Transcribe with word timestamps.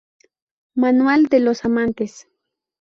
Manual 0.73 1.27
de 1.27 1.41
los 1.41 1.63
amantes". 1.63 2.27